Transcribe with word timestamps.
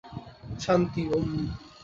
শান্তি,- 0.59 1.01
ওম। 1.15 1.29